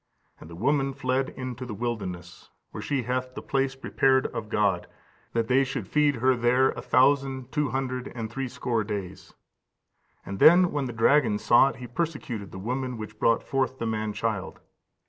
[0.39, 4.87] And the woman fled into the wilderness, where she hath the place prepared of God,
[5.33, 9.35] that they should feed her there a thousand two hundred and threescore days.
[10.25, 13.85] And then when the dragon saw it, he persecuted the woman which brought forth the
[13.85, 14.59] man child.